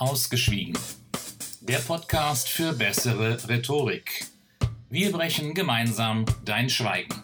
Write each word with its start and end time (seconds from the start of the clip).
Ausgeschwiegen. 0.00 0.72
Der 1.60 1.76
Podcast 1.76 2.48
für 2.48 2.72
bessere 2.72 3.36
Rhetorik. 3.50 4.24
Wir 4.88 5.12
brechen 5.12 5.52
gemeinsam 5.52 6.24
dein 6.42 6.70
Schweigen. 6.70 7.22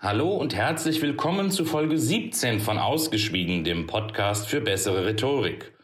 Hallo 0.00 0.30
und 0.30 0.54
herzlich 0.54 1.02
willkommen 1.02 1.50
zu 1.50 1.66
Folge 1.66 1.98
17 1.98 2.58
von 2.58 2.78
Ausgeschwiegen, 2.78 3.64
dem 3.64 3.86
Podcast 3.86 4.48
für 4.48 4.62
bessere 4.62 5.04
Rhetorik. 5.04 5.74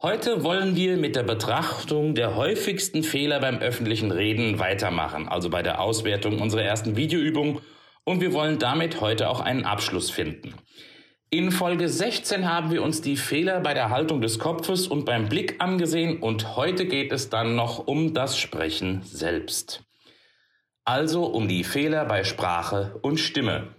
Heute 0.00 0.44
wollen 0.44 0.76
wir 0.76 0.98
mit 0.98 1.16
der 1.16 1.24
Betrachtung 1.24 2.14
der 2.14 2.36
häufigsten 2.36 3.02
Fehler 3.02 3.40
beim 3.40 3.58
öffentlichen 3.58 4.12
Reden 4.12 4.60
weitermachen, 4.60 5.28
also 5.28 5.50
bei 5.50 5.64
der 5.64 5.80
Auswertung 5.80 6.40
unserer 6.40 6.62
ersten 6.62 6.94
Videoübung 6.94 7.60
und 8.04 8.20
wir 8.20 8.32
wollen 8.32 8.60
damit 8.60 9.00
heute 9.00 9.30
auch 9.30 9.40
einen 9.40 9.64
Abschluss 9.64 10.12
finden. 10.12 10.54
In 11.34 11.50
Folge 11.50 11.88
16 11.88 12.48
haben 12.48 12.70
wir 12.70 12.80
uns 12.80 13.00
die 13.00 13.16
Fehler 13.16 13.58
bei 13.58 13.74
der 13.74 13.90
Haltung 13.90 14.20
des 14.20 14.38
Kopfes 14.38 14.86
und 14.86 15.04
beim 15.04 15.28
Blick 15.28 15.56
angesehen 15.58 16.18
und 16.18 16.54
heute 16.54 16.86
geht 16.86 17.10
es 17.10 17.28
dann 17.28 17.56
noch 17.56 17.88
um 17.88 18.14
das 18.14 18.38
Sprechen 18.38 19.02
selbst. 19.02 19.82
Also 20.84 21.24
um 21.24 21.48
die 21.48 21.64
Fehler 21.64 22.04
bei 22.04 22.22
Sprache 22.22 23.00
und 23.02 23.18
Stimme. 23.18 23.74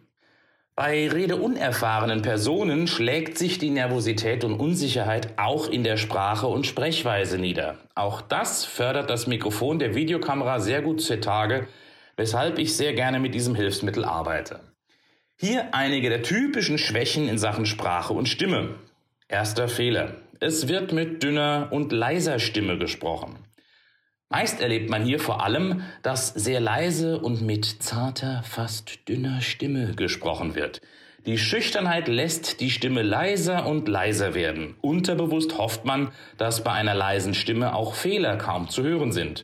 Bei 0.75 1.07
redeunerfahrenen 1.07 2.23
Personen 2.23 2.87
schlägt 2.87 3.37
sich 3.37 3.57
die 3.57 3.69
Nervosität 3.69 4.43
und 4.43 4.59
Unsicherheit 4.59 5.39
auch 5.39 5.69
in 5.69 5.85
der 5.85 5.95
Sprache 5.95 6.47
und 6.47 6.65
Sprechweise 6.65 7.37
nieder. 7.37 7.77
Auch 7.95 8.19
das 8.19 8.65
fördert 8.65 9.09
das 9.09 9.27
Mikrofon 9.27 9.79
der 9.79 9.95
Videokamera 9.95 10.59
sehr 10.59 10.81
gut 10.81 11.01
zutage, 11.01 11.69
weshalb 12.17 12.59
ich 12.59 12.75
sehr 12.75 12.91
gerne 12.91 13.21
mit 13.21 13.33
diesem 13.33 13.55
Hilfsmittel 13.55 14.03
arbeite. 14.03 14.74
Hier 15.37 15.73
einige 15.73 16.07
der 16.07 16.23
typischen 16.23 16.77
Schwächen 16.77 17.27
in 17.27 17.37
Sachen 17.37 17.65
Sprache 17.65 18.13
und 18.13 18.29
Stimme. 18.29 18.75
Erster 19.27 19.67
Fehler. 19.67 20.15
Es 20.39 20.69
wird 20.69 20.93
mit 20.93 21.23
dünner 21.23 21.67
und 21.71 21.91
leiser 21.91 22.39
Stimme 22.39 22.77
gesprochen. 22.77 23.39
Meist 24.29 24.61
erlebt 24.61 24.89
man 24.89 25.03
hier 25.03 25.19
vor 25.19 25.43
allem, 25.43 25.81
dass 26.03 26.29
sehr 26.29 26.61
leise 26.61 27.19
und 27.19 27.41
mit 27.41 27.65
zarter, 27.65 28.43
fast 28.43 29.09
dünner 29.09 29.41
Stimme 29.41 29.93
gesprochen 29.95 30.55
wird. 30.55 30.79
Die 31.25 31.37
Schüchternheit 31.37 32.07
lässt 32.07 32.61
die 32.61 32.71
Stimme 32.71 33.01
leiser 33.01 33.65
und 33.65 33.89
leiser 33.89 34.35
werden. 34.35 34.75
Unterbewusst 34.79 35.57
hofft 35.57 35.83
man, 35.83 36.13
dass 36.37 36.63
bei 36.63 36.71
einer 36.71 36.95
leisen 36.95 37.33
Stimme 37.33 37.75
auch 37.75 37.93
Fehler 37.95 38.37
kaum 38.37 38.69
zu 38.69 38.83
hören 38.83 39.11
sind. 39.11 39.43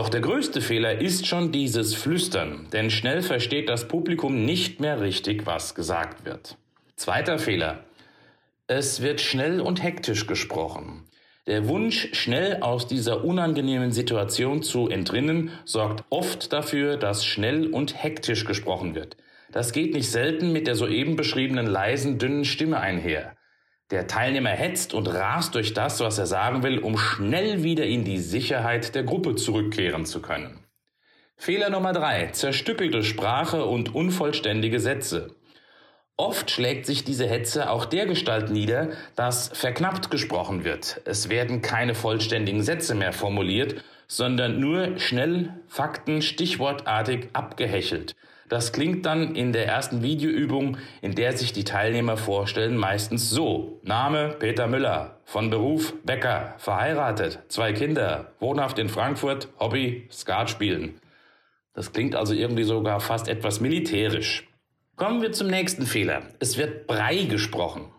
Doch 0.00 0.08
der 0.08 0.22
größte 0.22 0.62
Fehler 0.62 0.98
ist 0.98 1.26
schon 1.26 1.52
dieses 1.52 1.94
Flüstern, 1.94 2.68
denn 2.72 2.88
schnell 2.88 3.20
versteht 3.20 3.68
das 3.68 3.86
Publikum 3.86 4.46
nicht 4.46 4.80
mehr 4.80 5.02
richtig, 5.02 5.44
was 5.44 5.74
gesagt 5.74 6.24
wird. 6.24 6.56
Zweiter 6.96 7.38
Fehler. 7.38 7.84
Es 8.66 9.02
wird 9.02 9.20
schnell 9.20 9.60
und 9.60 9.82
hektisch 9.82 10.26
gesprochen. 10.26 11.04
Der 11.46 11.68
Wunsch, 11.68 12.08
schnell 12.14 12.62
aus 12.62 12.86
dieser 12.86 13.26
unangenehmen 13.26 13.92
Situation 13.92 14.62
zu 14.62 14.88
entrinnen, 14.88 15.50
sorgt 15.66 16.02
oft 16.08 16.50
dafür, 16.50 16.96
dass 16.96 17.22
schnell 17.22 17.66
und 17.66 18.02
hektisch 18.02 18.46
gesprochen 18.46 18.94
wird. 18.94 19.18
Das 19.52 19.72
geht 19.72 19.92
nicht 19.92 20.10
selten 20.10 20.50
mit 20.50 20.66
der 20.66 20.76
soeben 20.76 21.16
beschriebenen 21.16 21.66
leisen, 21.66 22.16
dünnen 22.16 22.46
Stimme 22.46 22.80
einher. 22.80 23.36
Der 23.90 24.06
Teilnehmer 24.06 24.50
hetzt 24.50 24.94
und 24.94 25.08
rast 25.08 25.56
durch 25.56 25.74
das, 25.74 25.98
was 26.00 26.18
er 26.18 26.26
sagen 26.26 26.62
will, 26.62 26.78
um 26.78 26.96
schnell 26.96 27.64
wieder 27.64 27.84
in 27.84 28.04
die 28.04 28.18
Sicherheit 28.18 28.94
der 28.94 29.02
Gruppe 29.02 29.34
zurückkehren 29.34 30.06
zu 30.06 30.22
können. 30.22 30.60
Fehler 31.36 31.70
Nummer 31.70 31.92
drei: 31.92 32.26
Zerstückelte 32.28 33.02
Sprache 33.02 33.64
und 33.64 33.94
unvollständige 33.94 34.78
Sätze. 34.78 35.34
Oft 36.16 36.50
schlägt 36.50 36.84
sich 36.84 37.02
diese 37.02 37.26
Hetze 37.26 37.70
auch 37.70 37.86
dergestalt 37.86 38.50
nieder, 38.50 38.90
dass 39.16 39.48
verknappt 39.48 40.10
gesprochen 40.10 40.64
wird. 40.64 41.00
Es 41.06 41.30
werden 41.30 41.62
keine 41.62 41.94
vollständigen 41.94 42.62
Sätze 42.62 42.94
mehr 42.94 43.14
formuliert, 43.14 43.82
sondern 44.10 44.58
nur 44.58 44.98
schnell, 44.98 45.54
fakten, 45.68 46.20
stichwortartig 46.20 47.28
abgehechelt. 47.32 48.16
Das 48.48 48.72
klingt 48.72 49.06
dann 49.06 49.36
in 49.36 49.52
der 49.52 49.68
ersten 49.68 50.02
Videoübung, 50.02 50.78
in 51.00 51.14
der 51.14 51.36
sich 51.36 51.52
die 51.52 51.62
Teilnehmer 51.62 52.16
vorstellen, 52.16 52.76
meistens 52.76 53.30
so. 53.30 53.78
Name 53.84 54.34
Peter 54.36 54.66
Müller, 54.66 55.20
von 55.24 55.48
Beruf 55.48 55.94
Bäcker, 56.04 56.54
verheiratet, 56.58 57.38
zwei 57.46 57.72
Kinder, 57.72 58.32
wohnhaft 58.40 58.80
in 58.80 58.88
Frankfurt, 58.88 59.46
Hobby 59.60 60.08
Skat 60.10 60.50
spielen. 60.50 61.00
Das 61.72 61.92
klingt 61.92 62.16
also 62.16 62.34
irgendwie 62.34 62.64
sogar 62.64 62.98
fast 62.98 63.28
etwas 63.28 63.60
militärisch. 63.60 64.48
Kommen 64.96 65.22
wir 65.22 65.30
zum 65.30 65.46
nächsten 65.46 65.86
Fehler. 65.86 66.22
Es 66.40 66.58
wird 66.58 66.88
Brei 66.88 67.22
gesprochen. 67.22 67.92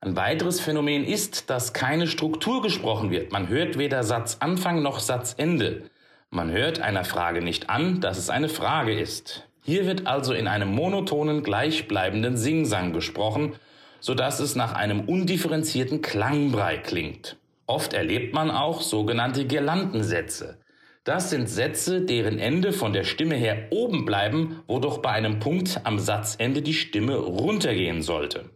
Ein 0.00 0.14
weiteres 0.14 0.60
Phänomen 0.60 1.04
ist, 1.04 1.50
dass 1.50 1.72
keine 1.72 2.06
Struktur 2.06 2.62
gesprochen 2.62 3.10
wird. 3.10 3.32
Man 3.32 3.48
hört 3.48 3.78
weder 3.78 4.04
Satzanfang 4.04 4.80
noch 4.80 5.00
Satzende. 5.00 5.90
Man 6.30 6.52
hört 6.52 6.80
einer 6.80 7.04
Frage 7.04 7.42
nicht 7.42 7.68
an, 7.68 8.00
dass 8.00 8.16
es 8.16 8.30
eine 8.30 8.48
Frage 8.48 8.96
ist. 8.96 9.48
Hier 9.64 9.86
wird 9.86 10.06
also 10.06 10.34
in 10.34 10.46
einem 10.46 10.72
monotonen, 10.72 11.42
gleichbleibenden 11.42 12.36
Singsang 12.36 12.92
gesprochen, 12.92 13.54
so 13.98 14.14
dass 14.14 14.38
es 14.38 14.54
nach 14.54 14.72
einem 14.72 15.00
undifferenzierten 15.00 16.00
Klangbrei 16.00 16.78
klingt. 16.78 17.36
Oft 17.66 17.92
erlebt 17.92 18.34
man 18.34 18.52
auch 18.52 18.82
sogenannte 18.82 19.46
Girlandensätze. 19.46 20.58
Das 21.02 21.30
sind 21.30 21.48
Sätze, 21.48 22.02
deren 22.02 22.38
Ende 22.38 22.72
von 22.72 22.92
der 22.92 23.04
Stimme 23.04 23.34
her 23.34 23.66
oben 23.70 24.04
bleiben, 24.04 24.60
wodurch 24.68 24.98
bei 24.98 25.10
einem 25.10 25.40
Punkt 25.40 25.80
am 25.82 25.98
Satzende 25.98 26.62
die 26.62 26.74
Stimme 26.74 27.16
runtergehen 27.16 28.02
sollte. 28.02 28.50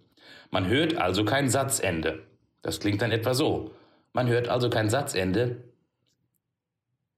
Man 0.52 0.68
hört 0.68 0.96
also 0.96 1.24
kein 1.24 1.48
Satzende. 1.48 2.22
Das 2.62 2.78
klingt 2.78 3.02
dann 3.02 3.10
etwa 3.10 3.34
so. 3.34 3.72
Man 4.12 4.28
hört 4.28 4.48
also 4.48 4.70
kein 4.70 4.88
Satzende, 4.88 5.64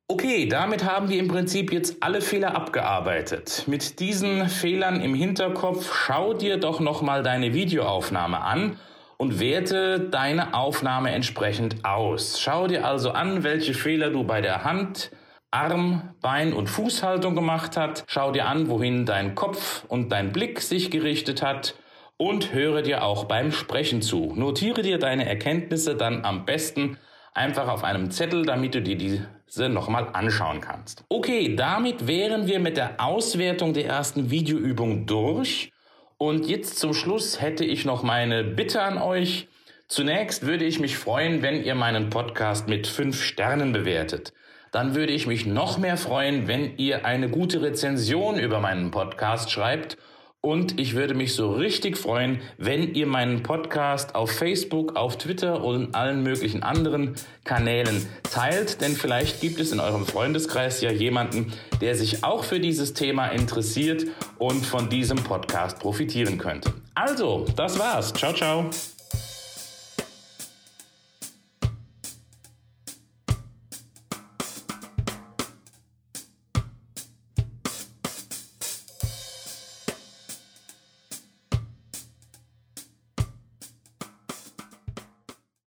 Okay, 0.07 0.47
damit 0.47 0.85
haben 0.85 1.09
wir 1.09 1.19
im 1.19 1.29
Prinzip 1.29 1.73
jetzt 1.73 2.03
alle 2.03 2.21
Fehler 2.21 2.55
abgearbeitet. 2.55 3.65
Mit 3.67 4.01
diesen 4.01 4.51
Fehlern 4.51 5.01
im 5.01 5.15
Hinterkopf 5.15 5.95
schau 5.95 6.35
dir 6.35 6.59
doch 6.59 6.79
nochmal 6.79 7.23
deine 7.23 7.55
Videoaufnahme 7.55 8.43
an 8.43 8.79
und 9.17 9.41
werte 9.41 10.01
deine 10.01 10.53
Aufnahme 10.53 11.11
entsprechend 11.13 11.87
aus. 11.87 12.39
Schau 12.39 12.67
dir 12.67 12.87
also 12.87 13.13
an, 13.13 13.45
welche 13.45 13.73
Fehler 13.73 14.11
du 14.11 14.25
bei 14.25 14.43
der 14.43 14.63
Hand, 14.63 15.11
Arm, 15.51 16.15
Bein 16.21 16.53
und 16.53 16.69
Fußhaltung 16.69 17.35
gemacht 17.35 17.79
hast. 17.79 18.05
Schau 18.07 18.31
dir 18.31 18.45
an, 18.45 18.69
wohin 18.69 19.07
dein 19.07 19.35
Kopf 19.35 19.87
und 19.89 20.13
dein 20.13 20.33
Blick 20.33 20.61
sich 20.61 20.91
gerichtet 20.91 21.43
hat 21.43 21.77
und 22.17 22.53
höre 22.53 22.83
dir 22.83 23.03
auch 23.03 23.25
beim 23.25 23.53
Sprechen 23.53 24.03
zu. 24.03 24.33
Notiere 24.35 24.83
dir 24.83 24.99
deine 24.99 25.27
Erkenntnisse 25.27 25.97
dann 25.97 26.25
am 26.25 26.45
besten 26.45 26.99
einfach 27.33 27.69
auf 27.69 27.83
einem 27.83 28.11
Zettel, 28.11 28.45
damit 28.45 28.75
du 28.75 28.83
dir 28.83 28.97
diese 28.97 29.69
nochmal 29.69 30.09
anschauen 30.13 30.61
kannst. 30.61 31.05
Okay, 31.09 31.57
damit 31.57 32.07
wären 32.07 32.47
wir 32.47 32.61
mit 32.61 32.77
der 32.77 33.01
Auswertung 33.05 33.75
der 33.75 33.87
ersten 33.87 34.31
Videoübung 34.31 35.07
durch. 35.07 35.73
Und 36.17 36.47
jetzt 36.47 36.79
zum 36.79 36.95
Schluss 36.95 37.41
hätte 37.41 37.65
ich 37.65 37.85
noch 37.85 38.03
meine 38.03 38.45
Bitte 38.45 38.83
an 38.83 38.99
euch. 38.99 39.49
Zunächst 39.89 40.47
würde 40.47 40.65
ich 40.65 40.79
mich 40.79 40.97
freuen, 40.97 41.43
wenn 41.43 41.63
ihr 41.63 41.75
meinen 41.75 42.09
Podcast 42.09 42.69
mit 42.69 42.87
fünf 42.87 43.23
Sternen 43.23 43.73
bewertet. 43.73 44.33
Dann 44.71 44.95
würde 44.95 45.13
ich 45.13 45.27
mich 45.27 45.47
noch 45.47 45.79
mehr 45.79 45.97
freuen, 45.97 46.49
wenn 46.49 46.77
ihr 46.79 47.05
eine 47.05 47.29
gute 47.29 47.63
Rezension 47.63 48.39
über 48.39 48.61
meinen 48.61 48.91
Podcast 48.91 49.51
schreibt 49.51 49.99
und 50.45 50.79
ich 50.79 50.95
würde 50.95 51.15
mich 51.15 51.35
so 51.35 51.53
richtig 51.53 51.97
freuen, 51.97 52.39
wenn 52.59 52.93
ihr 52.93 53.07
meinen 53.07 53.43
Podcast 53.43 54.15
auf 54.15 54.31
Facebook, 54.31 54.95
auf 54.95 55.17
Twitter 55.17 55.65
und 55.65 55.95
allen 55.95 56.23
möglichen 56.23 56.63
anderen 56.63 57.15
Kanälen 57.45 58.07
teilt, 58.31 58.83
denn 58.83 58.95
vielleicht 58.95 59.41
gibt 59.41 59.59
es 59.59 59.73
in 59.73 59.81
eurem 59.81 60.05
Freundeskreis 60.05 60.83
ja 60.83 60.91
jemanden, 60.91 61.55
der 61.81 61.95
sich 61.95 62.25
auch 62.25 62.45
für 62.45 62.61
dieses 62.61 62.93
Thema 62.93 63.29
interessiert 63.29 64.05
und 64.37 64.67
von 64.67 64.91
diesem 64.91 65.17
Podcast 65.17 65.79
profitieren 65.79 66.37
könnte. 66.37 66.75
Also, 66.95 67.47
das 67.57 67.79
war's. 67.79 68.13
Ciao, 68.13 68.35
ciao. 68.35 68.71